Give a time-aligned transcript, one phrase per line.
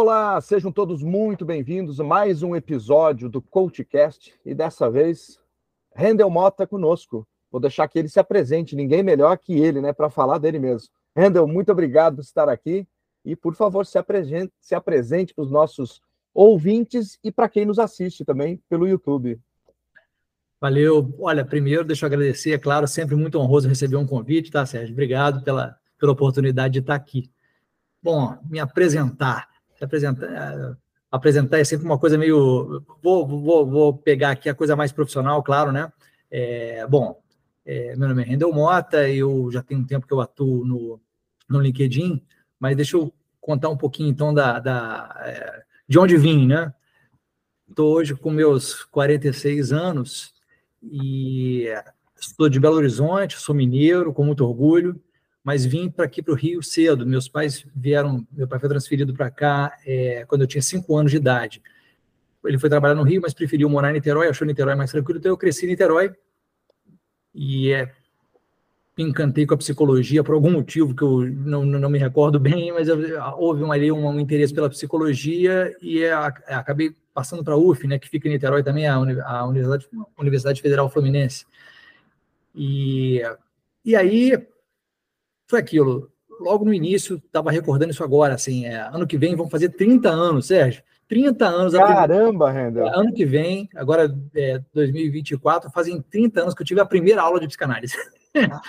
[0.00, 5.40] Olá, sejam todos muito bem-vindos a mais um episódio do CoachCast e dessa vez
[5.92, 7.26] Rendel Mota conosco.
[7.50, 10.88] Vou deixar que ele se apresente, ninguém melhor que ele, né, para falar dele mesmo.
[11.16, 12.86] Rendel, muito obrigado por estar aqui
[13.24, 16.00] e, por favor, se apresente, se apresente para os nossos
[16.32, 19.36] ouvintes e para quem nos assiste também pelo YouTube.
[20.60, 21.12] Valeu.
[21.18, 24.92] Olha, primeiro, deixa eu agradecer, é claro, sempre muito honroso receber um convite, tá, Sérgio?
[24.92, 27.32] Obrigado pela, pela oportunidade de estar aqui.
[28.00, 29.57] Bom, me apresentar.
[29.78, 30.76] Se apresentar,
[31.10, 32.84] apresentar é sempre uma coisa meio.
[33.00, 35.92] Vou, vou, vou pegar aqui a coisa mais profissional, claro, né?
[36.28, 37.22] É, bom,
[37.64, 41.00] é, meu nome é Rendel Mota, eu já tenho um tempo que eu atuo no,
[41.48, 42.20] no LinkedIn,
[42.58, 46.74] mas deixa eu contar um pouquinho então da, da é, de onde vim, né?
[47.68, 50.34] Estou hoje com meus 46 anos
[50.82, 51.66] e
[52.20, 55.00] estou de Belo Horizonte, sou mineiro, com muito orgulho,
[55.42, 57.06] mas vim para aqui para o Rio cedo.
[57.06, 61.10] Meus pais vieram, meu pai foi transferido para cá é, quando eu tinha cinco anos
[61.10, 61.62] de idade.
[62.44, 65.30] Ele foi trabalhar no Rio, mas preferiu morar em Niterói, achou Niterói mais tranquilo, então
[65.32, 66.12] eu cresci em Niterói
[67.34, 67.92] e é,
[68.96, 72.72] me encantei com a psicologia por algum motivo que eu não, não me recordo bem,
[72.72, 72.98] mas eu,
[73.36, 77.86] houve um, ali um, um, interesse pela psicologia e é, acabei passando para a UF,
[77.86, 81.44] né, que fica em Niterói também, a, a Universidade, Universidade Federal Fluminense.
[82.54, 83.22] E,
[83.84, 84.46] e aí
[85.48, 86.10] foi aquilo.
[86.40, 90.08] Logo no início, estava recordando isso agora, assim, é, ano que vem vão fazer 30
[90.08, 90.82] anos, Sérgio.
[91.08, 91.72] 30 anos.
[91.72, 92.86] Caramba, Rendel.
[92.86, 97.22] É, ano que vem, agora é 2024, fazem 30 anos que eu tive a primeira
[97.22, 97.96] aula de psicanálise.
[98.36, 98.60] Ah,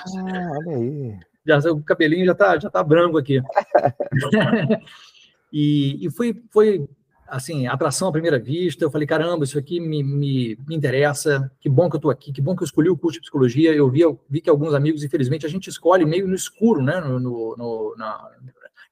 [0.66, 1.20] olha aí.
[1.46, 3.42] Já, o cabelinho já está já tá branco aqui.
[5.52, 6.88] e, e foi, foi
[7.30, 8.84] assim, atração à primeira vista.
[8.84, 11.52] Eu falei, caramba, isso aqui me, me, me interessa.
[11.60, 13.74] Que bom que eu estou aqui, que bom que eu escolhi o curso de psicologia.
[13.74, 17.00] Eu vi, eu vi que alguns amigos, infelizmente, a gente escolhe meio no escuro, né?
[17.00, 18.30] No, no, no na,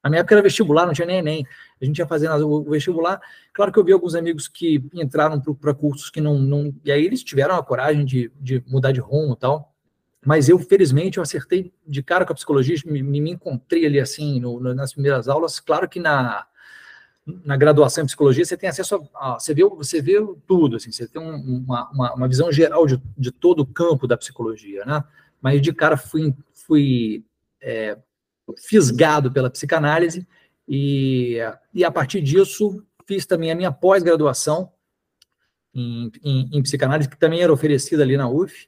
[0.04, 1.48] na, minha época era vestibular, não tinha nem Enem.
[1.82, 3.20] A gente ia fazendo o vestibular.
[3.54, 6.74] Claro que eu vi alguns amigos que entraram para cursos que não, não.
[6.84, 9.74] E aí eles tiveram a coragem de, de mudar de rumo e tal.
[10.26, 14.40] Mas eu, felizmente, eu acertei de cara com a psicologia, me, me encontrei ali assim
[14.42, 15.60] no, nas primeiras aulas.
[15.60, 16.46] Claro que na
[17.44, 20.16] na graduação em psicologia, você tem acesso a, a você, vê, você vê
[20.48, 24.08] tudo, assim, você tem um, uma, uma, uma, visão geral de, de todo o campo
[24.08, 25.04] da psicologia, né?
[25.42, 27.26] Mas de cara fui, fui
[27.62, 27.98] é,
[28.58, 30.26] fisgado pela psicanálise
[30.68, 31.38] e,
[31.74, 34.72] e a partir disso fiz também a minha pós-graduação
[35.74, 38.68] em, em, em, psicanálise, que também era oferecida ali na UF,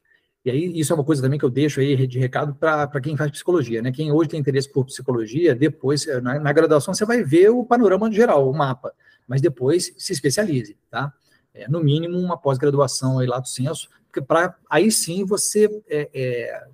[0.50, 3.16] e aí, isso é uma coisa também que eu deixo aí de recado para quem
[3.16, 3.92] faz psicologia, né?
[3.92, 7.64] Quem hoje tem interesse por psicologia, depois, eh, na, na, graduação, você vai ver o
[7.64, 8.92] panorama geral, o mapa,
[9.28, 11.14] mas depois se especialize, tá?
[11.54, 13.90] É, no mínimo, uma pós-graduação aí lá do censo,
[14.28, 16.68] para aí sim você é, é,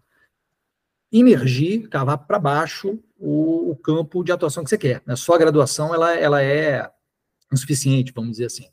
[1.12, 5.02] imergir, cavar para baixo o, o, campo de atuação que você quer.
[5.06, 6.90] A sua graduação, ela, ela é
[7.52, 8.70] insuficiente, vamos dizer assim.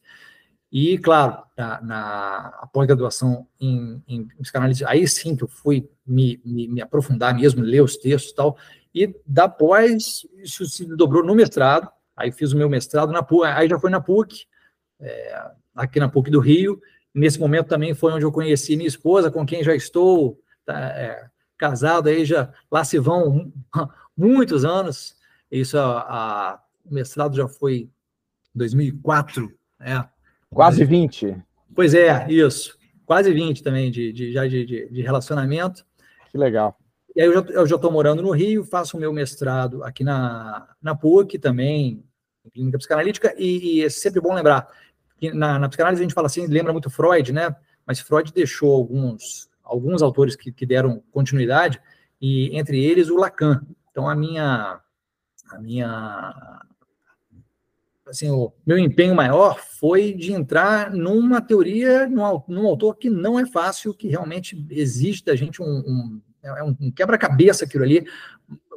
[0.73, 6.67] E, claro, na, na pós-graduação em, em, psicanálise, aí sim que eu fui me, me,
[6.67, 8.57] me, aprofundar mesmo, ler os textos e tal.
[8.95, 11.91] E da pós, isso se dobrou no mestrado.
[12.17, 14.47] Aí fiz o meu mestrado na PUC, aí já foi na PUC,
[14.99, 16.81] é, aqui na PUC do Rio.
[17.15, 21.29] Nesse momento também foi onde eu conheci minha esposa, com quem já estou tá, é,
[21.59, 23.53] casado, aí já lá se vão
[24.17, 25.17] muitos anos.
[25.51, 27.91] Isso, a, a o mestrado já foi
[28.55, 30.05] 2004, é,
[30.53, 31.37] Quase 20.
[31.75, 32.77] Pois é, isso.
[33.07, 35.85] Quase 20 também de, de já de, de, de, relacionamento.
[36.31, 36.77] Que legal.
[37.17, 40.95] E aí eu já estou morando no Rio, faço o meu mestrado aqui na, na
[40.95, 42.05] PUC também,
[42.45, 44.69] em clínica psicanalítica, e, e é sempre bom lembrar
[45.19, 47.55] que na, na, psicanálise a gente fala assim, lembra muito Freud, né?
[47.87, 51.81] Mas Freud deixou alguns, alguns autores que, que deram continuidade,
[52.21, 53.63] e entre eles o Lacan.
[53.91, 54.81] Então a minha,
[55.51, 56.63] a minha
[58.13, 63.41] assim, o meu empenho maior foi de entrar numa teoria, num, num autor que não
[63.41, 68.05] é fácil, que realmente existe da gente um, um é um quebra-cabeça aquilo ali.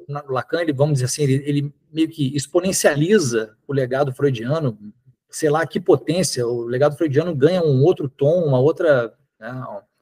[0.07, 4.77] O Lacan, ele, vamos dizer assim, ele, ele, meio que exponencializa o legado freudiano,
[5.29, 9.51] sei lá que potência, o legado freudiano ganha um outro tom, uma outra, né,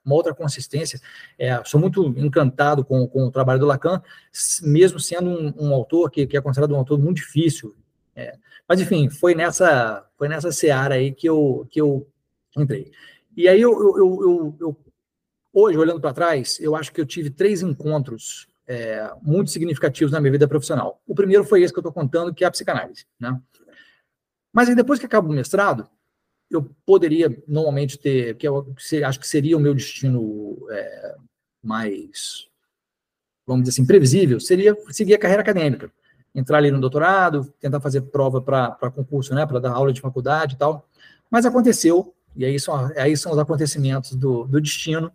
[0.05, 0.99] uma outra consistência.
[1.39, 4.01] É, sou muito encantado com, com o trabalho do Lacan,
[4.61, 7.73] mesmo sendo um, um autor que, que, é considerado um autor muito difícil.
[8.15, 8.37] É,
[8.67, 12.07] mas, enfim, foi nessa, foi nessa seara aí que eu, que eu
[12.57, 12.91] entrei.
[13.35, 14.77] E aí, eu, eu, eu, eu
[15.53, 20.19] hoje, olhando para trás, eu acho que eu tive três encontros é, muito significativos na
[20.19, 21.01] minha vida profissional.
[21.05, 23.05] O primeiro foi esse que eu estou contando, que é a psicanálise.
[23.19, 23.39] Né?
[24.51, 25.87] Mas aí, depois que acaba o mestrado,
[26.49, 28.73] eu poderia normalmente ter, que eu
[29.05, 31.15] acho que seria o meu destino é,
[31.63, 32.47] mais,
[33.45, 35.91] vamos dizer assim, previsível, seria seguir a carreira acadêmica.
[36.33, 40.55] Entrar ali no doutorado, tentar fazer prova para concurso, né, para dar aula de faculdade
[40.55, 40.87] e tal.
[41.29, 45.11] Mas aconteceu, e aí são, aí são os acontecimentos do, do destino,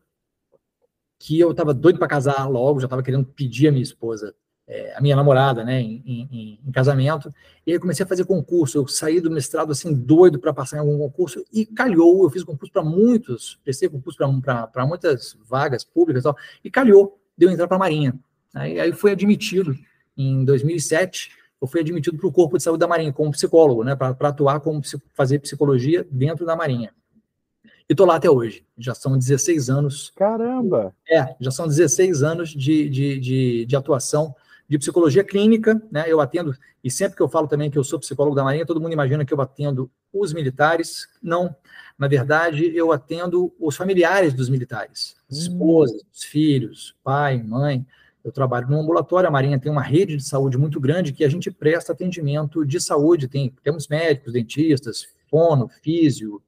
[1.18, 4.32] que eu estava doido para casar logo, já estava querendo pedir a minha esposa,
[4.68, 7.34] é, a minha namorada, né, em, em, em, casamento,
[7.66, 10.80] e aí comecei a fazer concurso, eu saí do mestrado assim, doido para passar em
[10.80, 16.22] algum concurso, e calhou, eu fiz concurso para muitos, prestei concurso para muitas vagas públicas
[16.22, 18.14] e tal, e calhou de eu entrar para a Marinha.
[18.54, 19.74] Aí, aí fui admitido
[20.18, 21.30] em 2007,
[21.60, 24.60] eu fui admitido para o Corpo de Saúde da Marinha como psicólogo, né, para atuar
[24.60, 24.80] como
[25.14, 26.92] fazer psicologia dentro da Marinha.
[27.88, 28.64] E estou lá até hoje.
[28.76, 30.12] Já são 16 anos.
[30.14, 30.94] Caramba!
[31.08, 34.34] É, já são 16 anos de, de, de, de atuação
[34.68, 36.04] de psicologia clínica, né?
[36.06, 36.54] Eu atendo,
[36.84, 39.24] e sempre que eu falo também que eu sou psicólogo da Marinha, todo mundo imagina
[39.24, 41.08] que eu atendo os militares.
[41.22, 41.56] Não.
[41.98, 45.34] Na verdade, eu atendo os familiares dos militares, hum.
[45.34, 47.86] esposas, filhos, pai, mãe.
[48.28, 51.28] Eu trabalho no ambulatório, a Marinha tem uma rede de saúde muito grande que a
[51.30, 53.26] gente presta atendimento de saúde.
[53.26, 56.42] Tem, temos médicos, dentistas, fono, físio,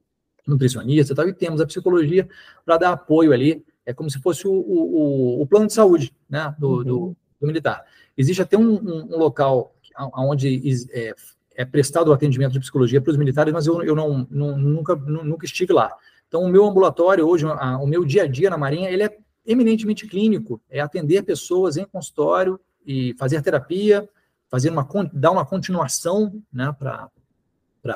[0.47, 2.29] nutricionista e tal, e temos a psicologia
[2.63, 3.65] para dar apoio ali.
[3.83, 6.83] É como se fosse o, o, o plano de saúde né, do, uhum.
[6.83, 7.83] do, do, militar.
[8.15, 9.73] Existe até um, um, um local
[10.15, 10.61] onde
[10.91, 11.15] é,
[11.55, 14.95] é, prestado o atendimento de psicologia para os militares, mas eu, eu não, não, nunca,
[14.95, 15.91] nunca estive lá.
[16.27, 19.17] Então, o meu ambulatório hoje, a, o meu dia a dia na Marinha, ele é
[19.45, 24.07] eminentemente clínico, é atender pessoas em consultório e fazer terapia,
[24.49, 27.09] fazer uma, dar uma continuação né, para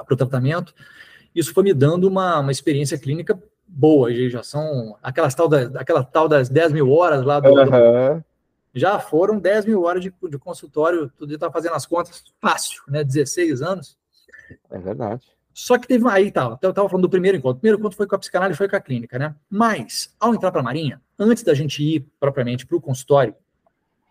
[0.10, 0.74] o tratamento.
[1.34, 3.38] Isso foi me dando uma, uma experiência clínica
[3.68, 7.66] boa, já são aquelas tal, da, aquela tal das 10 mil horas lá do, uhum.
[7.66, 8.26] do
[8.74, 13.04] já foram 10 mil horas de, de consultório, tudo está fazendo as contas fácil, né?
[13.04, 13.98] 16 anos.
[14.70, 15.26] É verdade.
[15.58, 17.56] Só que teve aí, tá, eu estava falando do primeiro encontro.
[17.56, 19.34] O primeiro encontro foi com a psicanálise, foi com a clínica, né?
[19.50, 23.34] Mas, ao entrar para a Marinha, antes da gente ir propriamente para o consultório,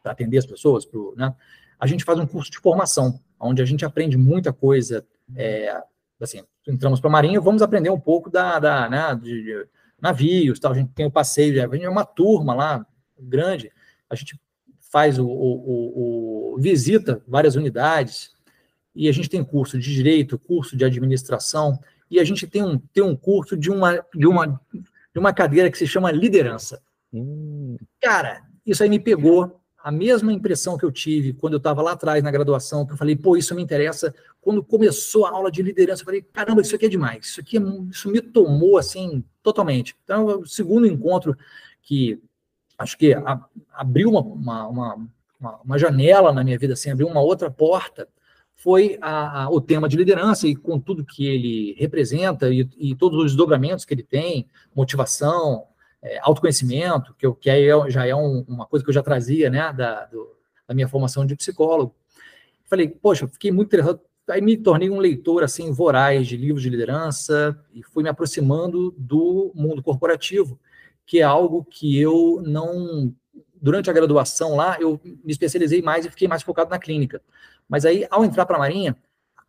[0.02, 1.34] para atender as pessoas, pro, né,
[1.78, 5.06] a gente faz um curso de formação, onde a gente aprende muita coisa.
[5.36, 5.82] É,
[6.18, 9.66] assim, entramos para a Marinha, vamos aprender um pouco da, da né, de, de
[10.00, 10.72] navios, tal.
[10.72, 12.86] A gente tem o passeio, é uma turma lá
[13.20, 13.70] grande.
[14.08, 14.40] A gente
[14.90, 18.33] faz o, o, o, o visita várias unidades,
[18.94, 21.78] e a gente tem curso de direito, curso de administração,
[22.10, 25.70] e a gente tem um, tem um curso de uma, de, uma, de uma cadeira
[25.70, 26.80] que se chama liderança.
[27.12, 27.76] Hum.
[28.00, 31.92] Cara, isso aí me pegou a mesma impressão que eu tive quando eu estava lá
[31.92, 34.14] atrás na graduação, que eu falei, pô, isso me interessa.
[34.40, 37.58] Quando começou a aula de liderança, eu falei, caramba, isso aqui é demais, isso aqui
[37.58, 39.94] é, isso me tomou assim totalmente.
[40.02, 41.36] Então, o segundo encontro
[41.82, 42.18] que
[42.78, 44.68] acho que a, abriu uma, uma,
[45.38, 48.08] uma, uma, janela na minha vida, assim, abriu uma outra porta,
[48.56, 52.94] foi a, a, o tema de liderança e com tudo que ele representa e, e
[52.94, 55.64] todos os desdobramentos que ele tem, motivação,
[56.02, 59.50] é, autoconhecimento, que, eu, que é, já é um, uma coisa que eu já trazia,
[59.50, 60.36] né, da, do,
[60.66, 61.94] da minha formação de psicólogo.
[62.66, 66.70] Falei, poxa, fiquei muito interessado, aí me tornei um leitor, assim, voraz de livros de
[66.70, 70.58] liderança e fui me aproximando do mundo corporativo,
[71.04, 73.14] que é algo que eu não
[73.64, 77.22] durante a graduação lá, eu me especializei mais e fiquei mais focado na clínica.
[77.68, 78.96] Mas aí, ao entrar para a Marinha,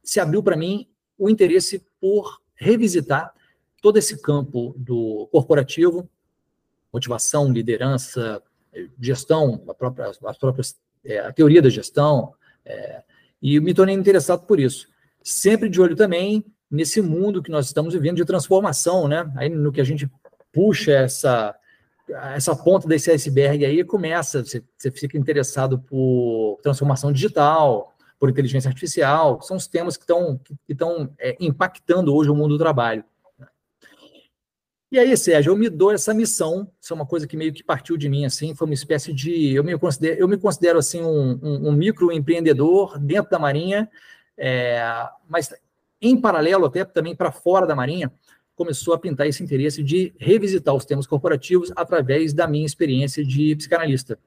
[0.04, 3.34] se abriu para mim o interesse por revisitar
[3.82, 6.10] todo esse campo do corporativo,
[6.92, 8.42] motivação, liderança,
[9.00, 12.34] gestão, a própria, as próprias, é, a teoria da gestão,
[12.66, 13.04] é,
[13.42, 14.88] e me tornei interessado por isso.
[15.22, 19.32] Sempre de olho também nesse mundo que nós estamos vivendo de transformação, né?
[19.36, 20.10] Aí no que a gente
[20.52, 21.56] puxa essa
[22.36, 28.70] essa ponta desse iceberg aí começa, você, você fica interessado por transformação digital, por inteligência
[28.70, 33.04] artificial, são os temas que estão que estão é, impactando hoje o mundo do trabalho.
[34.92, 37.64] E aí, Sérgio, eu me dou essa missão, isso é uma coisa que meio que
[37.64, 41.02] partiu de mim, assim, foi uma espécie de, eu me considero, eu me considero assim,
[41.02, 43.90] um, um, um microempreendedor dentro da Marinha,
[44.38, 44.82] é,
[45.28, 45.54] mas
[46.02, 48.12] em paralelo até também para fora da Marinha,
[48.56, 53.56] começou a pintar esse interesse de revisitar os temas corporativos através da minha experiência de
[53.56, 54.18] psicanalista,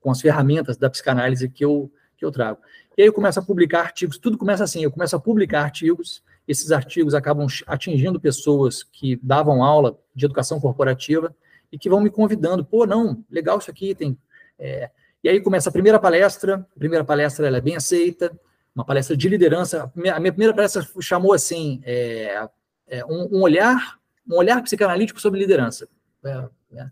[0.00, 2.58] com as ferramentas da psicanálise que eu, que eu trago.
[2.98, 6.20] E aí eu começo a publicar artigos, tudo começa assim, eu começo a publicar artigos,
[6.48, 11.32] esses artigos acabam atingindo pessoas que davam aula de educação corporativa
[11.70, 14.18] e que vão me convidando, pô, não, legal isso aqui, tem...
[14.58, 14.90] É...
[15.22, 18.36] E aí começa a primeira palestra, a primeira palestra ela é bem aceita,
[18.74, 22.48] uma palestra de liderança, a minha primeira palestra chamou assim, é,
[22.88, 25.88] é, um, um, olhar, um olhar psicanalítico sobre liderança.
[26.24, 26.86] É, é.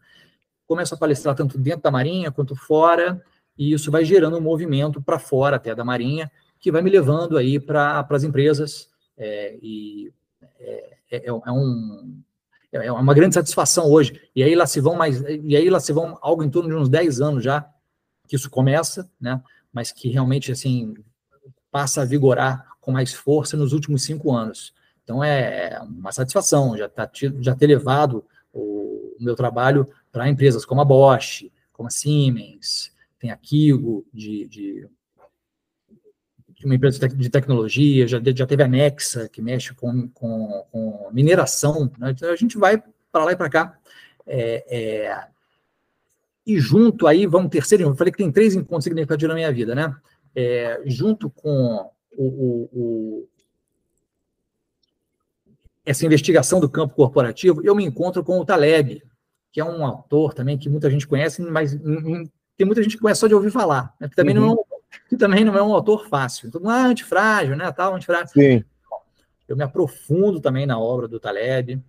[0.68, 3.20] Começo a palestrar tanto dentro da Marinha quanto fora,
[3.56, 7.36] e isso vai gerando um movimento para fora até da Marinha, que vai me levando
[7.36, 10.12] aí para as empresas, é, e
[10.58, 12.22] é, é, é, um,
[12.72, 14.20] é uma grande satisfação hoje.
[14.34, 16.74] E aí lá se vão mais, e aí lá se vão algo em torno de
[16.74, 17.68] uns 10 anos já
[18.26, 19.40] que isso começa, né?
[19.72, 20.94] Mas que realmente assim
[21.70, 24.74] passa a vigorar com mais força nos últimos cinco anos.
[25.04, 27.08] Então é uma satisfação já, tá,
[27.40, 32.92] já ter levado o, o meu trabalho para empresas como a Bosch, como a Siemens,
[33.30, 34.88] tem de, de,
[36.50, 41.10] de uma empresa de tecnologia, já, já teve a Nexa, que mexe com, com, com
[41.12, 41.90] mineração.
[41.98, 42.10] Né?
[42.10, 43.78] Então, a gente vai para lá e para cá.
[44.26, 45.26] É, é,
[46.46, 49.74] e junto aí, vamos terceiro, eu falei que tem três encontros significativos na minha vida,
[49.74, 49.94] né?
[50.34, 53.28] É, junto com o, o, o,
[55.84, 59.02] essa investigação do campo corporativo, eu me encontro com o Taleb,
[59.50, 61.76] que é um autor também que muita gente conhece, mas
[62.56, 64.08] tem muita gente que conhece só de ouvir falar, né?
[64.08, 64.46] que, também uhum.
[64.46, 64.64] não é um,
[65.08, 66.48] que também não é um autor fácil.
[66.48, 67.70] Então, ah, antifrágil, né?
[67.72, 68.28] Tal, antifrágil.
[68.28, 68.64] Sim.
[69.48, 71.80] Eu me aprofundo também na obra do Taleb.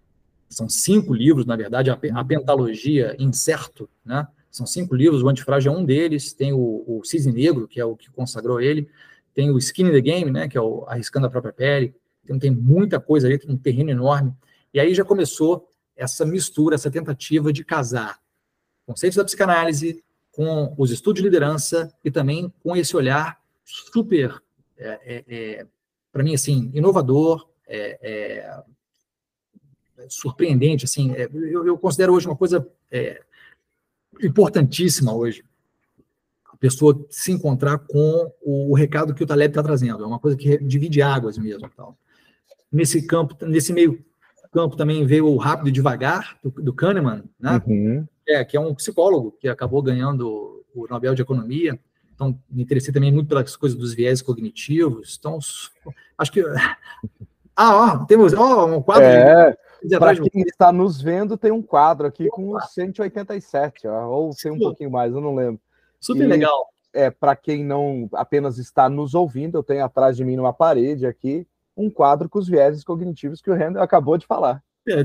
[0.50, 4.28] São cinco livros, na verdade, a, a pentalogia Incerto, né?
[4.58, 7.86] São cinco livros, o Antifrágil é um deles, tem o, o Cisne Negro, que é
[7.86, 8.90] o que consagrou ele,
[9.34, 11.94] tem o Skin in the Game, né, que é o Arriscando a Própria Pele,
[12.24, 14.34] então tem muita coisa ali, tem um terreno enorme,
[14.74, 18.20] e aí já começou essa mistura, essa tentativa de casar
[18.84, 20.04] conceitos da psicanálise
[20.38, 24.40] com os estudos de liderança e também com esse olhar super,
[24.78, 25.68] é, é, é
[26.12, 27.98] para mim, assim, inovador, é,
[29.98, 32.66] é, surpreendente, assim, eu, eu, considero hoje uma coisa
[34.22, 35.44] importantíssima hoje
[36.54, 40.04] a pessoa se encontrar com o, o recado que o Taleb está trazendo.
[40.04, 41.70] É uma coisa que divide águas mesmo.
[41.76, 41.96] Tal.
[42.72, 44.04] Nesse campo, nesse meio
[44.58, 47.62] campo também veio o Rápido e Devagar, do, do Kahneman, né?
[47.68, 48.08] Uhum.
[48.28, 51.80] É, que é um psicólogo que acabou ganhando o Nobel de Economia.
[52.16, 55.16] Então, me interessei também muito pelas coisas dos viés cognitivos.
[55.20, 55.38] Então,
[56.18, 56.44] acho que...
[57.60, 59.04] Ah, ó, temos ó, um quadro...
[59.04, 59.58] É.
[59.98, 64.60] Para quem está nos vendo, tem um quadro aqui com 187, ó, ou tem um
[64.60, 65.60] pouquinho mais, eu não lembro.
[66.00, 66.68] Super e, legal.
[66.94, 71.08] É, para quem não apenas está nos ouvindo, eu tenho atrás de mim numa parede
[71.08, 71.48] aqui
[71.78, 74.62] um quadro com os vieses cognitivos que o Randall acabou de falar.
[74.88, 75.04] É,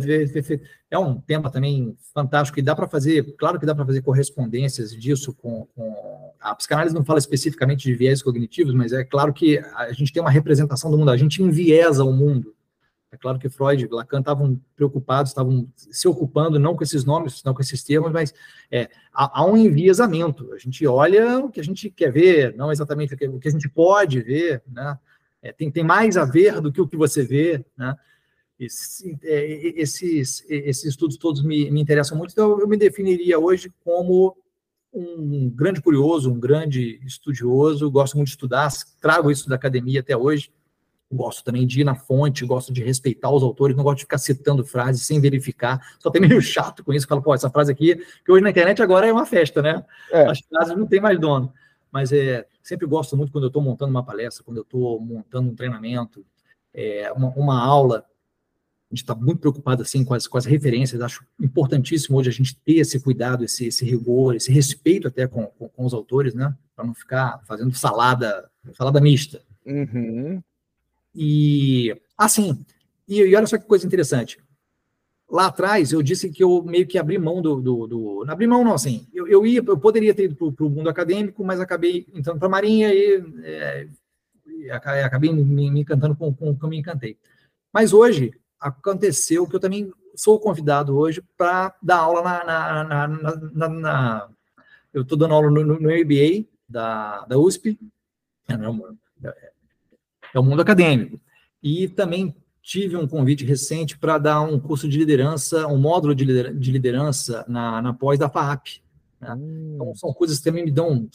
[0.92, 4.92] é um tema também fantástico e dá para fazer, claro que dá para fazer correspondências
[4.92, 9.58] disso com, com, a psicanálise não fala especificamente de viés cognitivos, mas é claro que
[9.74, 12.54] a gente tem uma representação do mundo, a gente enviesa o mundo
[13.12, 17.44] é claro que Freud e Lacan estavam preocupados, estavam se ocupando não com esses nomes,
[17.44, 18.32] não com esses termos, mas
[18.70, 20.50] é, há, há, um enviesamento.
[20.54, 23.68] A gente olha o que a gente quer ver, não exatamente o que a gente
[23.68, 24.98] pode ver, né?
[25.42, 27.96] É, tem, tem mais a ver do que o que você vê, né?
[28.58, 33.72] Esse, é, esses, esses estudos todos me, me interessam muito, então eu me definiria hoje
[33.84, 34.36] como
[34.94, 38.70] um grande curioso, um grande estudioso, gosto muito de estudar,
[39.00, 40.52] trago isso da academia até hoje,
[41.10, 44.18] gosto também de ir na fonte, gosto de respeitar os autores, não gosto de ficar
[44.18, 45.80] citando frases sem verificar.
[45.98, 48.82] Só tem meio chato com isso, falo, pô, essa frase aqui, que hoje na internet
[48.82, 49.84] agora é uma festa, né?
[50.10, 50.26] É.
[50.26, 51.52] As frases não tem mais dono.
[51.92, 55.50] Mas é, sempre gosto muito quando eu estou montando uma palestra, quando eu estou montando
[55.50, 56.24] um treinamento,
[56.72, 58.06] é, uma, uma aula.
[58.90, 61.00] A gente está muito preocupado assim com as, com as referências.
[61.00, 65.46] Acho importantíssimo hoje a gente ter esse cuidado, esse, esse rigor, esse respeito até com,
[65.46, 66.54] com, com os autores, né?
[66.74, 69.42] Para não ficar fazendo salada, salada mista.
[69.66, 70.42] Uhum.
[71.14, 72.64] E, assim,
[73.06, 74.38] e, e, olha só que coisa interessante.
[75.32, 77.58] Lá atrás, eu disse que eu meio que abri mão do.
[77.58, 79.08] do, do não abri mão, não, assim.
[79.14, 82.48] Eu, eu, ia, eu poderia ter ido para o mundo acadêmico, mas acabei entrando para
[82.48, 83.88] a Marinha e, é,
[84.70, 87.16] acabei me, me encantando com, com o que eu me encantei.
[87.72, 92.44] Mas hoje, aconteceu que eu também sou convidado hoje para dar aula na.
[92.44, 94.28] na, na, na, na
[94.92, 97.78] eu estou dando aula no, MBA da, da USP.
[98.50, 99.52] É,
[100.34, 101.18] é o mundo acadêmico.
[101.62, 106.70] E também tive um convite recente para dar um curso de liderança, um módulo de
[106.70, 108.80] liderança na, na pós da FAP.
[109.20, 109.34] Né?
[109.34, 109.72] Hum.
[109.74, 111.08] Então, são coisas que também me dão.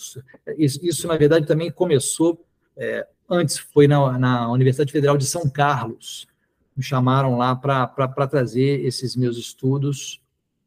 [0.58, 2.46] Isso, isso na verdade, também começou.
[2.75, 6.27] É, antes foi na, na Universidade Federal de São Carlos.
[6.75, 10.22] Me chamaram lá para trazer esses meus estudos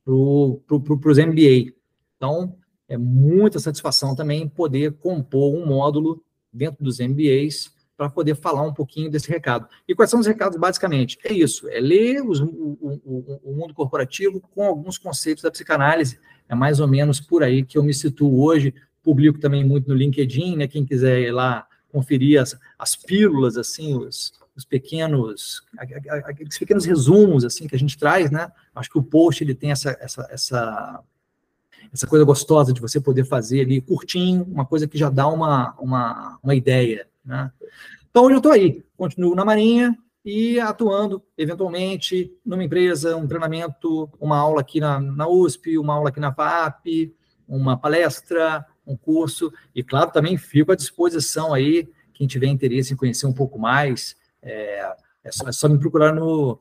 [0.05, 1.73] para os MBA.
[2.17, 2.57] Então,
[2.89, 7.71] é muita satisfação também poder compor um módulo dentro dos MBAs
[8.01, 9.69] para poder falar um pouquinho desse recado.
[9.87, 11.19] E quais são os recados, basicamente?
[11.23, 12.47] É isso, é ler os, o,
[12.81, 16.19] o, o, mundo corporativo com alguns conceitos da psicanálise.
[16.49, 18.73] É mais ou menos por aí que eu me situo hoje.
[19.03, 20.67] Publico também muito no LinkedIn, né?
[20.67, 25.63] Quem quiser ir lá conferir as, as pílulas, assim, os, os pequenos,
[26.25, 28.51] aqueles pequenos resumos, assim, que a gente traz, né?
[28.75, 31.03] Acho que o post, ele tem essa, essa, essa
[31.93, 35.75] essa coisa gostosa de você poder fazer ali curtinho, uma coisa que já dá uma,
[35.79, 37.07] uma, uma ideia.
[37.25, 37.51] Né?
[38.11, 44.11] Então, hoje eu estou aí, continuo na Marinha e atuando, eventualmente, numa empresa, um treinamento,
[44.21, 47.15] uma aula aqui na, na USP, uma aula aqui na FAP,
[47.49, 52.97] uma palestra, um curso, e claro, também fico à disposição aí, quem tiver interesse em
[52.97, 54.95] conhecer um pouco mais, é,
[55.25, 56.61] é, só, é só, me procurar no,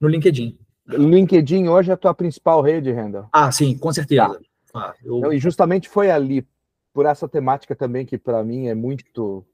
[0.00, 0.58] no LinkedIn.
[0.88, 3.28] LinkedIn hoje é a tua principal rede, Randall?
[3.32, 4.28] Ah, sim, com certeza.
[4.28, 4.40] Tá.
[4.74, 5.32] Ah, eu...
[5.32, 6.46] E justamente foi ali,
[6.92, 9.44] por essa temática também que para mim é muito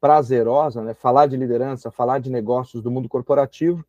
[0.00, 0.94] prazerosa, né?
[0.94, 3.84] Falar de liderança, falar de negócios do mundo corporativo.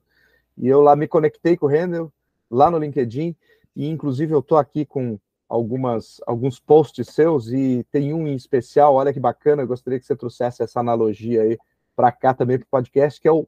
[0.58, 2.12] E eu lá me conectei com o Randall,
[2.50, 3.36] lá no LinkedIn,
[3.76, 8.94] e inclusive eu estou aqui com algumas alguns posts seus e tem um em especial,
[8.94, 11.58] olha que bacana, eu gostaria que você trouxesse essa analogia aí
[11.96, 13.48] para cá também para o podcast, que é o,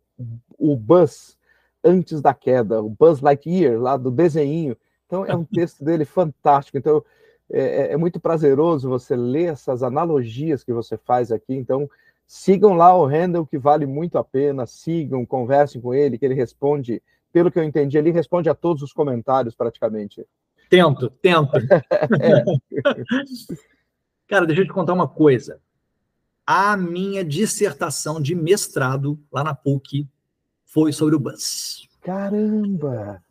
[0.58, 1.38] o Buzz
[1.84, 4.78] antes da queda, o Buzz Lightyear, lá do desenho.
[5.06, 6.78] Então é um texto dele fantástico.
[6.78, 7.04] Então
[7.52, 11.54] é, é muito prazeroso você ler essas analogias que você faz aqui.
[11.54, 11.90] Então
[12.28, 14.66] sigam lá o Handel, que vale muito a pena.
[14.66, 17.02] Sigam, conversem com ele, que ele responde.
[17.32, 20.26] Pelo que eu entendi, ele responde a todos os comentários praticamente.
[20.70, 21.58] Tento, tento.
[22.22, 22.44] é.
[24.28, 25.60] Cara, deixa eu te contar uma coisa.
[26.46, 30.08] A minha dissertação de mestrado lá na PUC
[30.66, 31.88] foi sobre o Buzz.
[32.02, 33.24] Caramba!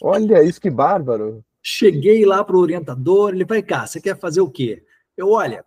[0.00, 1.44] Olha isso que bárbaro!
[1.68, 4.84] Cheguei lá para o orientador, ele vai cá, você quer fazer o quê?
[5.16, 5.64] Eu, olha,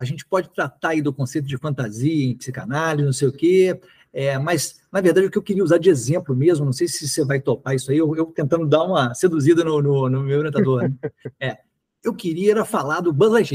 [0.00, 3.80] a gente pode tratar aí do conceito de fantasia em psicanálise, não sei o quê,
[4.12, 7.06] é, mas na verdade o que eu queria usar de exemplo mesmo, não sei se
[7.06, 10.38] você vai topar isso aí, eu, eu tentando dar uma seduzida no, no, no meu
[10.38, 10.92] orientador, né?
[11.40, 11.58] é,
[12.02, 13.50] eu queria era falar do Buzz.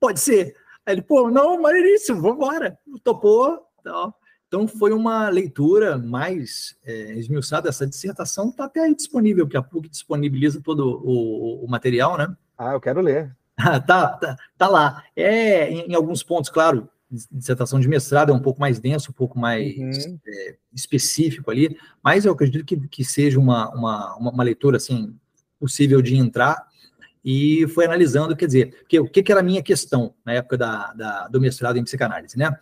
[0.00, 0.56] Pode ser?
[0.86, 2.78] Aí ele, pô, não, maneiríssimo, vamos embora.
[3.04, 3.66] Topou.
[3.80, 4.14] Então,
[4.68, 7.68] foi uma leitura mais é, esmiuçada.
[7.68, 12.34] Essa dissertação está até aí disponível, porque a PUC disponibiliza todo o, o material, né?
[12.56, 13.36] Ah, eu quero ler.
[13.86, 15.02] tá, tá, tá lá.
[15.14, 16.88] É, em, em, alguns pontos, claro,
[17.30, 20.18] dissertação de mestrado é um pouco mais denso, um pouco mais uhum.
[20.26, 25.14] é, específico ali, mas eu acredito que, que seja uma, uma, uma, leitura, assim,
[25.58, 26.66] possível de entrar
[27.24, 30.56] e foi analisando, quer dizer, que, o que, que era a minha questão na época
[30.56, 32.56] da, da, do mestrado em psicanálise, né?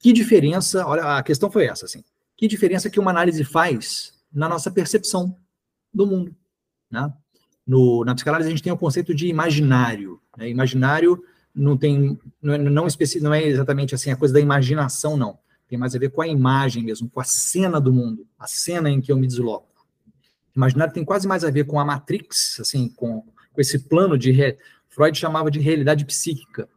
[0.00, 2.02] Que diferença, olha, a questão foi essa, assim,
[2.36, 5.36] que diferença que uma análise faz na nossa percepção
[5.92, 6.34] do mundo,
[6.90, 7.12] né?
[7.66, 10.48] No, na psicanálise a gente tem o conceito de imaginário, né?
[10.48, 11.22] Imaginário
[11.54, 12.86] não tem, não é, não,
[13.20, 15.38] não é exatamente assim a coisa da imaginação, não.
[15.68, 18.90] Tem mais a ver com a imagem mesmo, com a cena do mundo, a cena
[18.90, 19.68] em que eu me desloco.
[20.56, 23.22] Imaginário tem quase mais a ver com a Matrix, assim, com,
[23.52, 24.32] com esse plano de...
[24.32, 24.56] Re...
[24.88, 26.68] Freud chamava de realidade psíquica?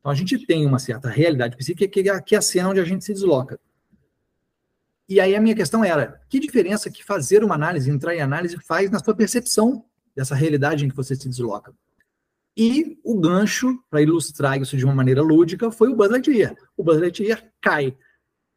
[0.00, 2.80] Então a gente tem uma certa realidade psíquica que é, que é a cena onde
[2.80, 3.58] a gente se desloca.
[5.08, 8.58] E aí a minha questão era: que diferença que fazer uma análise, entrar em análise,
[8.58, 9.84] faz na sua percepção
[10.14, 11.72] dessa realidade em que você se desloca?
[12.56, 16.56] E o gancho, para ilustrar isso de uma maneira lúdica, foi o Buzz Lightyear.
[16.76, 17.96] O Buzz Lightyear cai,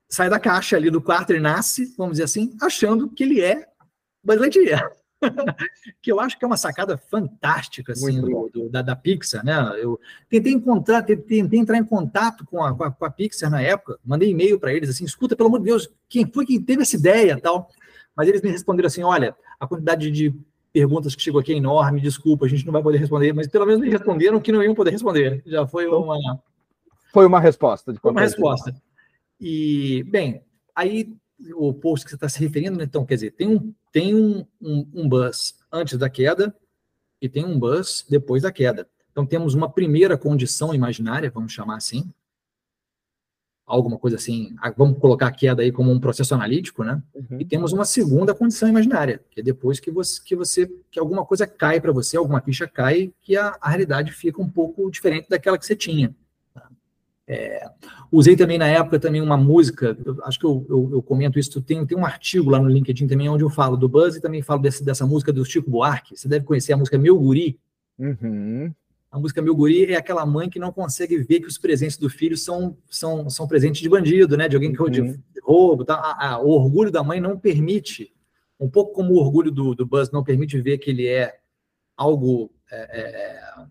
[0.09, 3.67] sai da caixa ali do quarto e nasce, vamos dizer assim, achando que ele é
[4.23, 4.91] Buzz Lightyear.
[6.01, 9.53] que eu acho que é uma sacada fantástica assim, do, do, da, da, Pixar, né?
[9.77, 13.61] Eu tentei encontrar, tentei, entrar em contato com a, com a, com a Pixar na
[13.61, 16.81] época, mandei e-mail para eles assim, escuta, pelo amor de Deus, quem foi quem teve
[16.81, 17.69] essa ideia tal?
[18.15, 20.33] Mas eles me responderam assim, olha, a quantidade de
[20.73, 23.65] perguntas que chegou aqui é enorme, desculpa, a gente não vai poder responder, mas pelo
[23.65, 25.41] menos me responderam que não iam poder responder.
[25.45, 26.41] Já foi então, uma
[27.13, 27.93] foi uma resposta.
[27.93, 28.73] De foi uma resposta.
[29.39, 30.41] E bem,
[30.75, 31.13] aí
[31.55, 32.83] o post que você está se referindo, né?
[32.83, 36.55] então, quer dizer, tem um, tem um, um, um bus antes da queda
[37.21, 38.87] e tem um bus depois da queda.
[39.11, 42.11] Então, temos uma primeira condição imaginária, vamos chamar assim,
[43.65, 47.01] alguma coisa assim, vamos colocar a queda aí como um processo analítico, né?
[47.13, 47.39] Uhum.
[47.39, 51.25] E temos uma segunda condição imaginária, que é depois que você, que você, que alguma
[51.25, 55.29] coisa cai para você, alguma ficha cai, que a, a realidade fica um pouco diferente
[55.29, 56.15] daquela que você tinha.
[57.27, 57.65] É,
[58.11, 61.61] usei também na época também uma música, eu, acho que eu, eu, eu, comento isso,
[61.61, 64.41] tem, tem um artigo lá no LinkedIn também onde eu falo do Buzz e também
[64.41, 66.17] falo desse, dessa música do Chico Buarque.
[66.17, 67.59] Você deve conhecer a música Meu Guri.
[67.97, 68.73] Uhum.
[69.11, 72.09] A música Meu Guri é aquela mãe que não consegue ver que os presentes do
[72.09, 74.47] filho são, são, são presentes de bandido, né?
[74.47, 75.17] De alguém que uhum.
[75.43, 75.85] roubo.
[75.85, 75.95] Tá?
[75.95, 78.13] A, a, o orgulho da mãe não permite,
[78.59, 81.33] um pouco como o orgulho do, do Buzz não permite ver que ele é
[81.95, 83.65] algo é, é,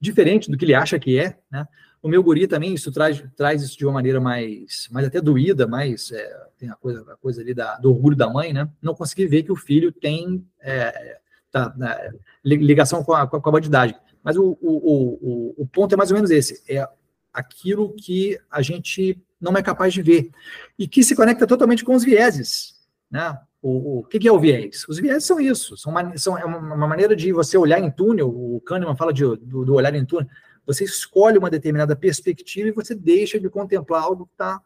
[0.00, 1.66] diferente do que ele acha que é, né?
[2.02, 5.66] O meu guri também, isso traz, traz isso de uma maneira mais, mais até doída,
[5.66, 8.68] mais é, tem a coisa, a coisa ali da, do orgulho da mãe, né?
[8.80, 11.18] Não conseguir ver que o filho tem é,
[11.50, 12.10] tá, né,
[12.44, 13.96] ligação com a, com a bandidagem.
[14.22, 16.86] Mas o, o, o, o ponto é mais ou menos esse: é
[17.32, 20.30] aquilo que a gente não é capaz de ver
[20.78, 22.74] e que se conecta totalmente com os vieses,
[23.10, 23.38] né?
[23.60, 24.86] O, o que, que, é o viés?
[24.88, 28.28] Os viéses são isso, são, uma, são é uma maneira de você olhar em túnel.
[28.28, 30.28] O Kahneman fala de, do, do olhar em túnel
[30.68, 34.60] você escolhe uma determinada perspectiva e você deixa de contemplar algo que está.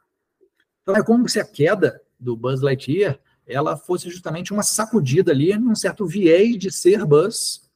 [0.83, 5.57] Então, é como se a queda do Buzz Lightyear ela fosse justamente uma sacudida ali
[5.57, 7.71] num certo viés de ser Buzz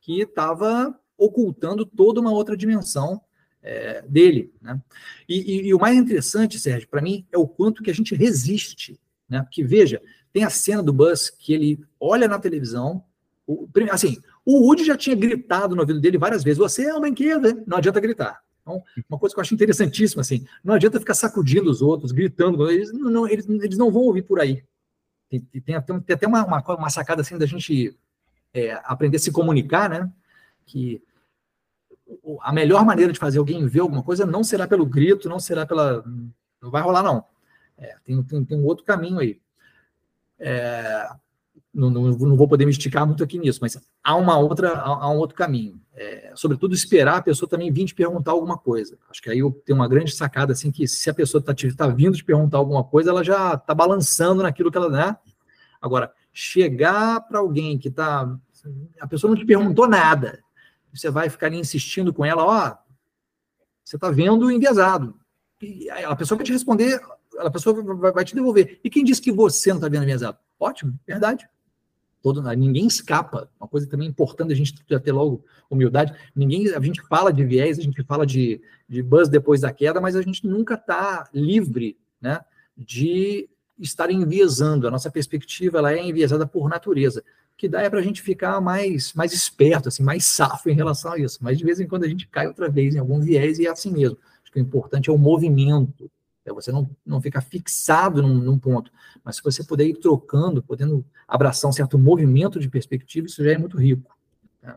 [0.00, 3.20] que estava ocultando toda uma outra dimensão
[3.60, 4.54] é, dele.
[4.62, 4.80] Né?
[5.28, 8.14] E, e, e, o mais interessante, Sérgio, para mim, é o quanto que a gente
[8.14, 9.00] resiste.
[9.28, 9.42] Né?
[9.42, 10.00] Porque, veja,
[10.32, 13.02] tem a cena do Buzz que ele olha na televisão,
[13.44, 17.00] o, assim, o Woody já tinha gritado no ouvido dele várias vezes, você é um
[17.00, 18.42] brinquedo, não adianta gritar.
[18.62, 22.70] Então, uma coisa que eu acho interessantíssima, assim, não adianta ficar sacudindo os outros, gritando,
[22.70, 24.64] eles não, eles, eles não vão ouvir por aí.
[25.28, 27.96] Tem, tem, tem, tem até uma, uma, uma, sacada assim da gente
[28.52, 30.10] é, aprender a se comunicar, né?
[30.64, 31.02] Que
[32.40, 35.66] a melhor maneira de fazer alguém ver alguma coisa não será pelo grito, não será
[35.66, 36.04] pela.
[36.60, 37.24] Não vai rolar, não.
[37.76, 39.40] É, tem, tem, tem um outro caminho aí.
[40.38, 41.08] É,
[41.72, 45.04] não, não, não, vou poder me esticar muito aqui nisso, mas há uma outra, há,
[45.04, 45.80] há um outro caminho.
[45.92, 48.96] É, sobretudo esperar a pessoa também vir te perguntar alguma coisa.
[49.10, 51.88] Acho que aí eu tenho uma grande sacada assim que se a pessoa está tá
[51.88, 55.16] vindo te perguntar alguma coisa, ela já está balançando naquilo que ela, né?
[55.80, 58.36] Agora, chegar para alguém que está,
[59.00, 60.40] a pessoa não te perguntou nada,
[60.92, 62.84] você vai ficar insistindo com ela, ó, oh,
[63.84, 65.18] você está vendo enviesado.
[65.60, 67.00] E a pessoa vai te responder,
[67.38, 68.80] a pessoa vai te devolver.
[68.82, 70.38] E quem disse que você não está vendo enviesado?
[70.58, 71.48] Ótimo, verdade.
[72.22, 73.50] Todo, ninguém escapa.
[73.60, 76.14] Uma coisa também importante a gente ter logo humildade.
[76.34, 80.00] Ninguém, a gente fala de viés, a gente fala de, de buzz depois da queda,
[80.00, 82.40] mas a gente nunca está livre, né,
[82.76, 84.88] de estar enviesando.
[84.88, 87.22] A nossa perspectiva ela é enviesada por natureza
[87.56, 91.12] que dá é para a gente ficar mais, mais esperto, assim, mais safo em relação
[91.12, 91.38] a isso.
[91.40, 93.70] Mas de vez em quando a gente cai outra vez em algum viés e é
[93.70, 94.18] assim mesmo.
[94.42, 96.10] Acho que o importante é o movimento,
[96.52, 98.90] você não, não ficar fixado num, num ponto.
[99.24, 103.52] Mas se você puder ir trocando, podendo abraçar um certo movimento de perspectiva, isso já
[103.52, 104.14] é muito rico.
[104.62, 104.76] Né?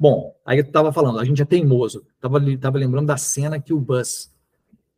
[0.00, 2.06] Bom, aí eu estava falando, a gente é teimoso.
[2.14, 4.34] Estava tava lembrando da cena que o Buzz,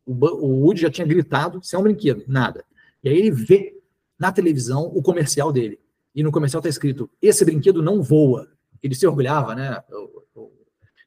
[0.05, 2.63] o, o Woody já tinha gritado, sem é um brinquedo, nada.
[3.03, 3.77] E aí ele vê
[4.17, 5.79] na televisão o comercial dele
[6.15, 8.47] e no comercial está escrito: esse brinquedo não voa.
[8.81, 9.81] Ele se orgulhava, né?
[9.89, 10.51] Eu, eu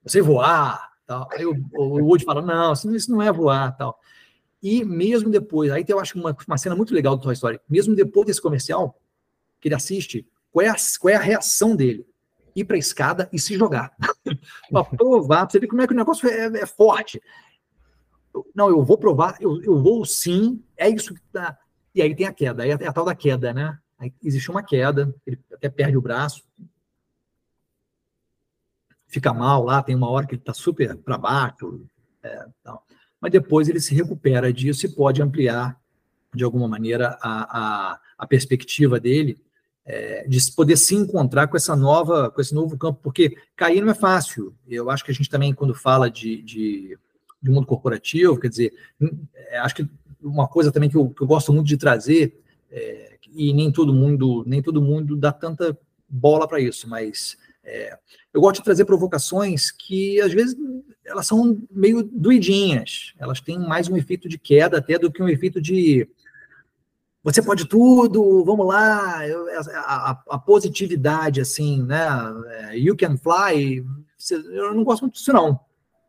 [0.06, 1.28] sei voar, tal.
[1.30, 3.98] Aí o, o fala: não, isso não é voar, tal.
[4.62, 7.60] E mesmo depois, aí tem, eu acho uma, uma cena muito legal do Toy Story.
[7.68, 8.98] Mesmo depois desse comercial
[9.60, 12.06] que ele assiste, qual é a, qual é a reação dele?
[12.54, 13.92] Ir para a escada e se jogar.
[14.70, 17.20] para provar, para você ver como é que o negócio é, é forte.
[18.54, 21.58] Não, eu vou provar, eu, eu vou sim, é isso que tá.
[21.94, 23.78] E aí tem a queda, aí é a tal da queda, né?
[23.98, 26.42] Aí existe uma queda, ele até perde o braço,
[29.12, 31.84] fica mal lá, tem uma hora que ele está super para baixo,
[32.22, 32.46] é,
[33.20, 35.78] mas depois ele se recupera disso e pode ampliar,
[36.34, 39.38] de alguma maneira, a, a, a perspectiva dele
[39.84, 43.90] é, de poder se encontrar com essa nova, com esse novo campo, porque cair não
[43.90, 44.54] é fácil.
[44.66, 46.98] Eu acho que a gente também, quando fala de, de,
[47.42, 48.72] de mundo corporativo, quer dizer,
[49.34, 49.86] é, acho que
[50.22, 53.92] uma coisa também que eu, que eu gosto muito de trazer é, e nem todo
[53.92, 55.76] mundo nem todo mundo dá tanta
[56.08, 57.96] bola para isso, mas é,
[58.34, 60.56] eu gosto de trazer provocações que às vezes
[61.04, 65.28] elas são meio doidinhas, elas têm mais um efeito de queda até do que um
[65.28, 66.08] efeito de
[67.22, 72.04] você pode tudo, vamos lá, a, a, a, positividade assim, né?
[72.48, 73.84] É, you can fly,
[74.30, 75.60] eu não gosto muito disso não.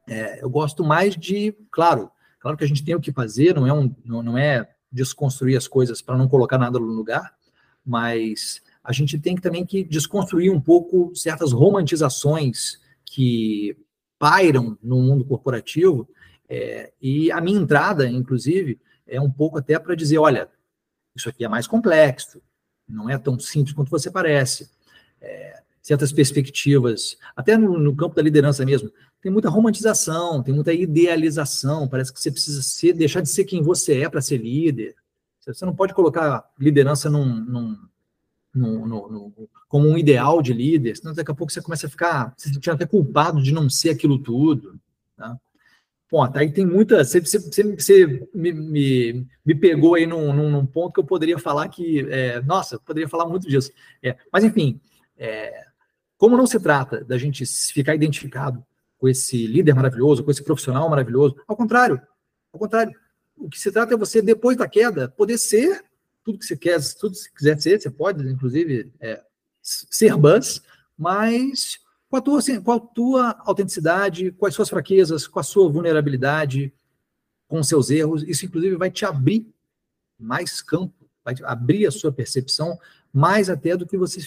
[0.09, 3.67] É, eu gosto mais de, claro, claro que a gente tem o que fazer, não
[3.67, 7.31] é um, não, não é desconstruir as coisas para não colocar nada no lugar,
[7.85, 13.77] mas a gente tem também que desconstruir um pouco certas romantizações que
[14.19, 16.09] pairam no mundo corporativo.
[16.49, 20.49] É, e a minha entrada, inclusive, é um pouco até para dizer: olha,
[21.15, 22.41] isso aqui é mais complexo,
[22.87, 24.69] não é tão simples quanto você parece.
[25.21, 28.89] É, certas perspectivas, até no, no, campo da liderança mesmo,
[29.21, 33.61] tem muita romantização, tem muita idealização, parece que você precisa ser, deixar de ser quem
[33.61, 34.95] você é para ser líder.
[35.45, 37.77] Você não pode colocar liderança num, num,
[38.53, 39.33] num, num,
[39.67, 42.73] como um ideal de líder, senão daqui a pouco você começa a ficar se sentindo
[42.73, 44.79] até culpado de não ser aquilo tudo.
[45.17, 45.37] Tá?
[46.11, 47.03] Bom, tá aí tem muita.
[47.03, 51.67] Você, você, você me, me, me, pegou aí num, num, ponto que eu poderia falar
[51.69, 52.01] que.
[52.09, 53.71] É, nossa, poderia falar muito disso.
[54.03, 54.79] É, mas, enfim,
[55.17, 55.65] é,
[56.15, 58.63] como não se trata da gente ficar identificado
[58.99, 61.35] com esse líder maravilhoso, com esse profissional maravilhoso.
[61.47, 61.99] Ao contrário,
[62.53, 62.93] ao contrário,
[63.35, 65.83] o que se trata é você, depois da queda, poder ser
[66.23, 69.21] tudo que você quer, tudo que você quiser ser, você pode, inclusive, é,
[69.61, 70.61] ser buzz,
[70.97, 75.69] mas com a, tua, assim, a tua autenticidade, com as suas fraquezas, com a sua
[75.69, 76.73] vulnerabilidade,
[77.47, 79.51] com os seus erros, isso, inclusive, vai te abrir
[80.19, 82.77] mais campo, vai abrir a sua percepção
[83.11, 84.19] mais até do que você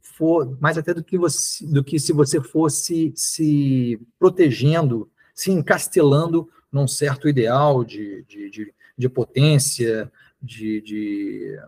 [0.00, 6.48] for, mais até do que, você, do que se você fosse se protegendo, se encastelando
[6.72, 10.10] num certo ideal de, de, de, de potência,
[10.42, 11.58] de, de,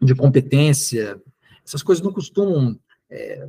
[0.00, 1.20] de, competência.
[1.64, 2.78] Essas coisas não costumam
[3.10, 3.48] é,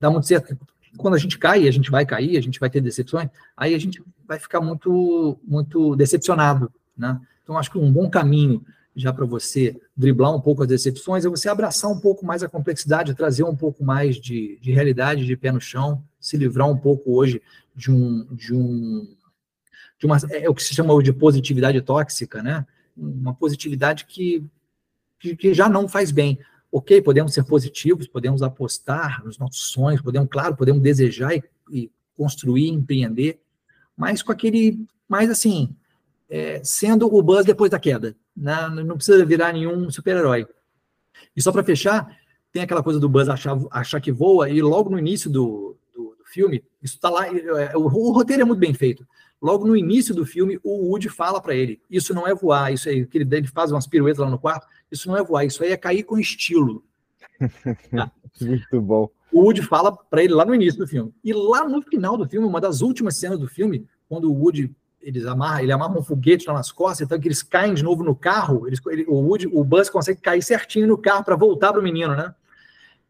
[0.00, 0.56] dar muito certo.
[0.96, 3.78] quando a gente cai, a gente vai cair, a gente vai ter decepções, aí a
[3.78, 7.20] gente vai ficar muito, muito decepcionado, né?
[7.42, 8.64] Então, acho que um bom caminho
[8.96, 12.48] já para você driblar um pouco as decepções é você abraçar um pouco mais a
[12.48, 16.76] complexidade, trazer um pouco mais de, de realidade de pé no chão, se livrar um
[16.76, 17.42] pouco hoje
[17.74, 19.06] de um, de um
[19.98, 22.66] de uma, é o que se chama de positividade tóxica, né?
[22.96, 24.44] Uma positividade que,
[25.18, 26.38] que, que já não faz bem
[26.70, 31.90] ok, podemos ser positivos, podemos apostar nos nossos sonhos, podemos, claro, podemos desejar e, e
[32.14, 33.40] construir, empreender,
[33.96, 35.74] mas com aquele, mais assim,
[36.28, 38.68] é, sendo o Buzz depois da queda, né?
[38.68, 40.46] não precisa virar nenhum super-herói.
[41.34, 42.14] E só para fechar,
[42.52, 45.76] tem aquela coisa do Buzz achar, achar que voa, e logo no início do,
[46.36, 49.06] filme, isso está lá, é, o, o, roteiro é muito bem feito.
[49.40, 52.88] Logo no início do filme, o Woody fala para ele: Isso não é voar, isso
[52.88, 55.62] aí, que ele, ele faz umas piruetas lá no quarto, isso não é voar, isso
[55.62, 56.84] aí é cair com estilo.
[57.94, 58.10] tá?
[58.40, 59.10] Muito bom.
[59.32, 61.12] O Woody fala para ele lá no início do filme.
[61.24, 64.74] E lá no final do filme, uma das últimas cenas do filme, quando o Woody
[65.06, 68.02] eles amarram, ele amarra um foguete lá nas costas, então que eles caem de novo
[68.02, 71.72] no carro, eles, ele, o Woody, o Buzz consegue cair certinho no carro para voltar
[71.72, 72.34] para o menino, né?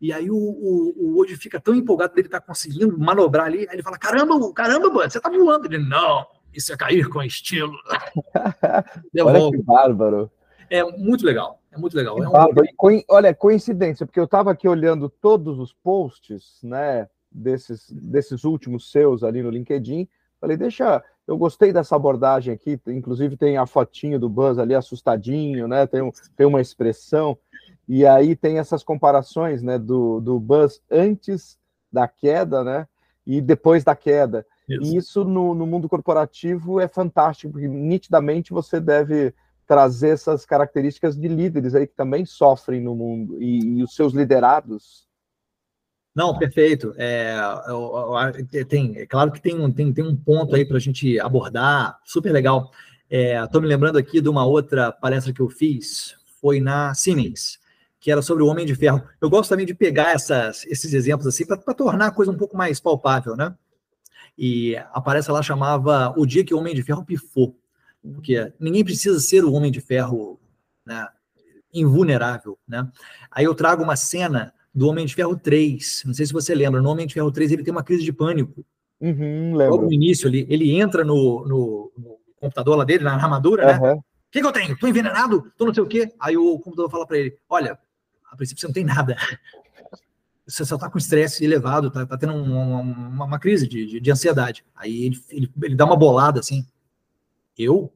[0.00, 3.60] E aí o, o, o Woody fica tão empolgado dele estar tá conseguindo manobrar ali,
[3.68, 5.66] aí ele fala: caramba, caramba, Buzz, você tá voando.
[5.66, 7.76] Ele, não, isso é cair com estilo.
[9.20, 10.30] Olha que bárbaro.
[10.68, 11.60] É muito legal.
[11.70, 12.22] É muito legal.
[12.22, 13.02] É um...
[13.08, 19.22] Olha, coincidência, porque eu estava aqui olhando todos os posts, né, desses, desses últimos seus
[19.22, 20.08] ali no LinkedIn.
[20.40, 21.02] Falei, deixa.
[21.26, 22.80] Eu gostei dessa abordagem aqui.
[22.86, 25.86] Inclusive tem a fotinho do Buzz ali assustadinho, né?
[25.86, 27.36] Tem, um, tem uma expressão.
[27.88, 31.58] E aí tem essas comparações, né, do, do Buzz antes
[31.92, 32.88] da queda, né?
[33.26, 34.46] E depois da queda.
[34.68, 34.82] Isso.
[34.82, 39.32] E isso no, no mundo corporativo é fantástico, porque nitidamente você deve
[39.66, 44.12] trazer essas características de líderes aí que também sofrem no mundo e, e os seus
[44.12, 45.06] liderados.
[46.14, 46.94] Não, perfeito.
[46.96, 47.36] É,
[48.68, 51.98] tem, é claro que tem um, tem, tem um ponto aí para a gente abordar,
[52.04, 52.70] super legal.
[53.10, 57.58] Estou é, me lembrando aqui de uma outra palestra que eu fiz, foi na Siemens,
[58.06, 59.02] que era sobre o Homem de Ferro.
[59.20, 62.56] Eu gosto também de pegar essas, esses exemplos assim para tornar a coisa um pouco
[62.56, 63.52] mais palpável, né?
[64.38, 67.56] E a palestra lá chamava O Dia que o Homem de Ferro Pifou
[68.14, 70.38] porque ninguém precisa ser o Homem de Ferro
[70.86, 71.04] né,
[71.74, 72.56] invulnerável.
[72.68, 72.88] Né?
[73.28, 76.80] Aí eu trago uma cena do Homem de Ferro 3, não sei se você lembra,
[76.80, 78.64] no Homem de Ferro 3 ele tem uma crise de pânico.
[79.00, 83.66] Uhum, Logo no início, ele, ele entra no, no, no computador lá dele, na armadura,
[83.66, 83.94] né?
[83.94, 84.78] O que, que eu tenho?
[84.78, 85.50] Tô envenenado?
[85.58, 86.12] Tô não sei o quê?
[86.20, 87.76] Aí o computador fala para ele, olha,
[88.36, 89.16] a princípio você não tem nada.
[90.46, 93.98] Você só tá com estresse elevado, tá, tá tendo uma, uma, uma crise de, de,
[93.98, 94.64] de, ansiedade.
[94.76, 96.64] Aí ele, ele, ele dá uma bolada assim.
[97.58, 97.92] Eu?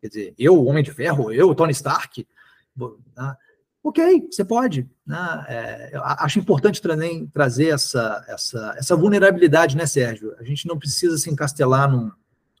[0.00, 2.26] Quer dizer, eu, o Homem de Ferro, eu, Tony Stark?
[2.76, 3.36] Né?
[3.82, 4.90] Ok, você pode.
[5.06, 5.44] Né?
[5.46, 10.34] É, acho importante também trazer essa, essa, essa vulnerabilidade, né, Sérgio?
[10.38, 12.10] A gente não precisa se encastelar num,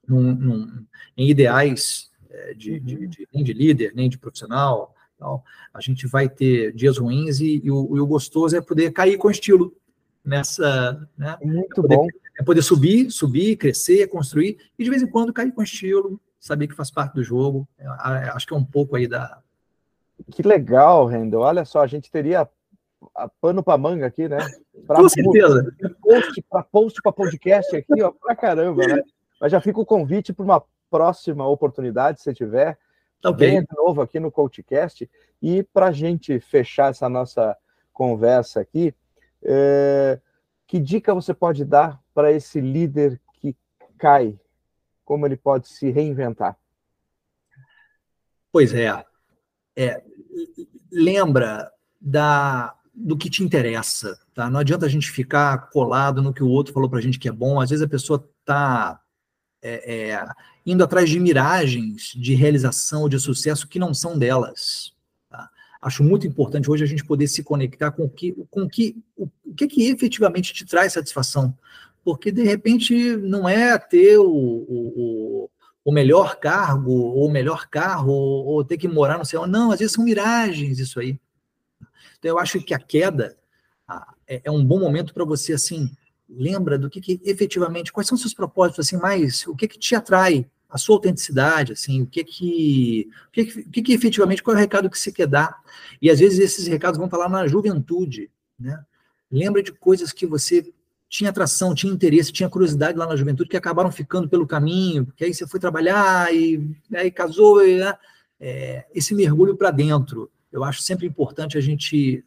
[0.06, 4.93] num, num, em ideais é, de, de, de, nem de líder, nem de profissional.
[5.18, 5.44] Tal.
[5.72, 9.16] A gente vai ter dias ruins e, e, o, e o, gostoso é poder cair
[9.16, 9.74] com estilo
[10.24, 11.08] nessa.
[11.16, 11.36] Né?
[11.42, 12.06] Muito é poder, bom.
[12.38, 16.66] É poder subir, subir, crescer, construir e de vez em quando cair com estilo, saber
[16.66, 17.68] que faz parte do jogo.
[17.78, 17.86] É,
[18.30, 19.38] acho que é um pouco aí da.
[20.30, 21.40] Que legal, Rendel.
[21.40, 22.48] Olha só, a gente teria
[23.40, 24.38] pano para manga aqui, né?
[24.86, 25.72] Pra Com certeza.
[26.02, 29.02] Post para post para podcast aqui, ó, pra caramba, né?
[29.40, 32.78] Mas já fica o convite para uma próxima oportunidade, se tiver.
[33.24, 33.48] Okay.
[33.48, 35.08] Venha de novo aqui no CoachCast.
[35.40, 37.56] E para a gente fechar essa nossa
[37.92, 38.94] conversa aqui,
[39.42, 40.20] é...
[40.66, 43.56] que dica você pode dar para esse líder que
[43.96, 44.38] cai
[45.04, 46.56] como ele pode se reinventar?
[48.52, 49.04] Pois é.
[49.76, 50.02] é
[50.90, 54.48] lembra da, do que te interessa, tá?
[54.48, 57.28] Não adianta a gente ficar colado no que o outro falou para a gente que
[57.28, 57.60] é bom.
[57.60, 59.00] Às vezes a pessoa está
[59.64, 60.26] é, é,
[60.64, 64.92] indo atrás de miragens de realização, de sucesso que não são delas.
[65.30, 65.48] Tá?
[65.80, 69.28] Acho muito importante hoje a gente poder se conectar com o que, com que, o,
[69.44, 71.56] o que, que efetivamente te traz satisfação
[72.04, 75.50] porque de repente não é ter o, o,
[75.84, 79.46] o melhor cargo, ou o melhor carro, ou, ou, ter que morar no céu.
[79.46, 81.18] Não, às vezes são miragens isso aí.
[82.18, 83.36] Então eu acho que a queda
[84.28, 85.90] é, é um bom momento para você, assim,
[86.36, 89.94] lembra do que, que, efetivamente, quais são seus propósitos, assim, mais, o que que te
[89.94, 94.42] atrai, a sua autenticidade, assim, o que que, o que, que, o que, que efetivamente,
[94.42, 95.56] qual é o recado que você quer dar.
[96.02, 98.84] E às vezes esses recados vão lá na juventude, né?
[99.30, 100.72] Lembra de coisas que você
[101.08, 105.24] tinha atração, tinha interesse, tinha curiosidade lá na juventude, que acabaram ficando pelo caminho, porque
[105.24, 107.94] aí você foi trabalhar e aí casou, e, né?
[108.40, 110.30] é, esse mergulho para dentro.
[110.50, 112.24] Eu acho sempre importante a gente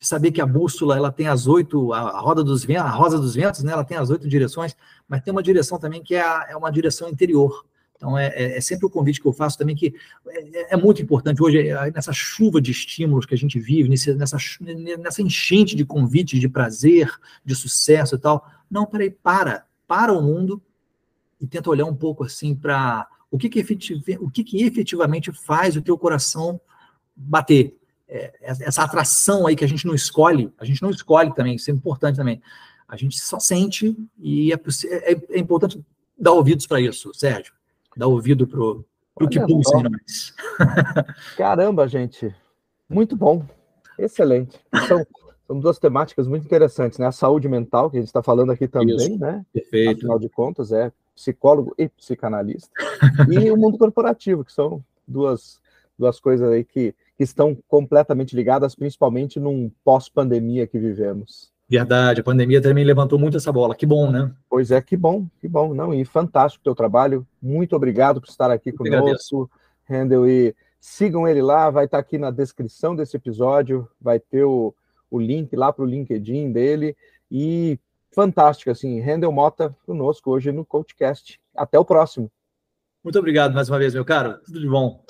[0.00, 3.34] saber que a bússola ela tem as oito, a roda dos ventos, a rosa dos
[3.34, 3.72] ventos, né?
[3.72, 4.76] Ela tem as oito direções,
[5.08, 7.64] mas tem uma direção também que é, a, é uma direção interior.
[7.96, 9.92] Então, é, é, é, sempre o convite que eu faço também, que
[10.28, 14.14] é, é muito importante hoje, é, nessa chuva de estímulos que a gente vive, nesse,
[14.14, 14.36] nessa,
[14.98, 17.12] nessa enchente de convites, de prazer,
[17.44, 18.46] de sucesso e tal.
[18.70, 20.62] Não, peraí, para, para o mundo
[21.40, 25.32] e tenta olhar um pouco assim para o que, que, efetiv, o que, que efetivamente
[25.32, 26.60] faz o teu coração
[27.16, 27.77] bater.
[28.08, 31.70] É, essa atração aí que a gente não escolhe, a gente não escolhe também, isso
[31.70, 32.40] é importante também.
[32.88, 35.84] A gente só sente e é, é, é importante
[36.18, 37.52] dar ouvidos para isso, Sérgio.
[37.94, 40.34] Dar ouvido para o que pulsa em nós.
[41.36, 42.34] Caramba, gente.
[42.88, 43.44] Muito bom.
[43.98, 44.58] Excelente.
[44.86, 45.06] São,
[45.46, 47.06] são duas temáticas muito interessantes, né?
[47.06, 49.18] A saúde mental, que a gente está falando aqui também, isso.
[49.18, 49.44] né?
[49.52, 49.98] Perfeito.
[49.98, 52.70] Afinal de contas, é psicólogo e psicanalista.
[53.28, 55.60] e o mundo corporativo, que são duas,
[55.98, 61.52] duas coisas aí que que estão completamente ligadas, principalmente num pós-pandemia que vivemos.
[61.68, 63.74] Verdade, a pandemia também levantou muito essa bola.
[63.74, 64.32] Que bom, né?
[64.48, 65.74] Pois é, que bom, que bom.
[65.74, 67.26] Não, e fantástico o teu trabalho.
[67.42, 69.50] Muito obrigado por estar aqui Eu conosco,
[69.90, 70.28] Handel.
[70.28, 74.72] E sigam ele lá, vai estar aqui na descrição desse episódio, vai ter o,
[75.10, 76.96] o link lá para o LinkedIn dele.
[77.28, 77.80] E
[78.12, 81.40] fantástico, assim, Handel Mota conosco hoje no CoachCast.
[81.54, 82.30] Até o próximo.
[83.02, 84.38] Muito obrigado mais uma vez, meu caro.
[84.44, 85.04] Tudo de bom.